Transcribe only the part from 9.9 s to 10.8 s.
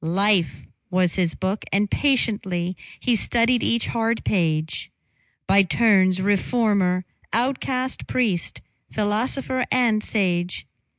sage.